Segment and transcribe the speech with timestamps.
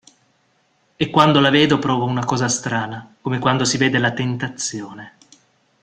[0.95, 5.13] E quando la vedo provo una cosa strana, come quando si vede la tentazione.